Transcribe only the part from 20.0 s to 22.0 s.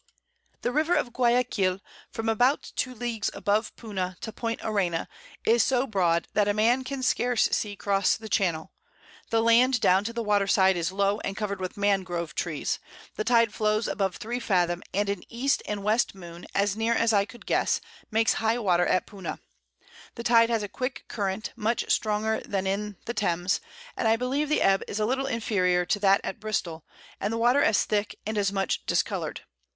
The Tide has a quick Current, much